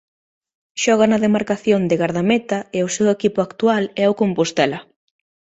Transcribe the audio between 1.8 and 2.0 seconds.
de